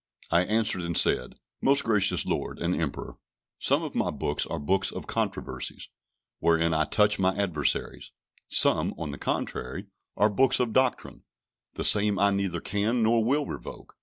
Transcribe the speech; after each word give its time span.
I 0.31 0.45
answered 0.45 0.81
and 0.81 0.97
said, 0.97 1.35
"Most 1.61 1.83
gracious 1.83 2.25
Lord 2.25 2.57
and 2.57 2.73
Emperor, 2.73 3.19
some 3.59 3.83
of 3.83 3.93
my 3.93 4.09
books 4.09 4.47
are 4.47 4.57
books 4.57 4.91
of 4.91 5.05
controversies, 5.05 5.89
wherein 6.39 6.73
I 6.73 6.85
touch 6.85 7.19
my 7.19 7.35
adversaries: 7.35 8.11
some, 8.49 8.95
on 8.97 9.11
the 9.11 9.19
contrary, 9.19 9.85
are 10.17 10.31
books 10.31 10.59
of 10.59 10.73
doctrine; 10.73 11.21
the 11.75 11.85
same 11.85 12.17
I 12.17 12.31
neither 12.31 12.61
can 12.61 13.03
nor 13.03 13.23
will 13.23 13.45
revoke. 13.45 13.93